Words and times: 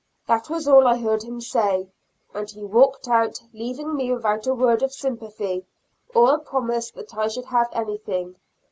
That 0.25 0.49
was 0.49 0.67
all 0.67 0.87
I 0.87 0.97
heard 0.97 1.21
him 1.21 1.39
say, 1.39 1.91
and 2.33 2.49
he 2.49 2.63
walked 2.63 3.07
out, 3.07 3.39
leaving 3.53 3.95
me 3.95 4.11
without 4.11 4.47
a 4.47 4.53
word 4.55 4.81
of 4.81 4.91
sympathy, 4.95 5.67
or 6.15 6.33
a 6.33 6.39
promise 6.39 6.89
that 6.89 7.15
I 7.15 7.27
should 7.27 7.45
have 7.45 7.69
anything. 7.71 8.35